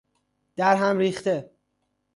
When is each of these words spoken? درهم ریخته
درهم 0.55 0.97
ریخته 0.97 1.49